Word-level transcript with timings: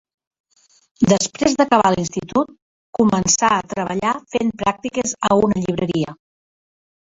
Després 1.11 1.57
d'acabar 1.59 1.91
l'institut, 1.95 2.55
començà 3.01 3.51
a 3.59 3.61
treballar 3.75 4.17
fent 4.39 4.51
pràctiques 4.65 5.17
a 5.31 5.33
una 5.45 5.63
llibreria. 5.63 6.19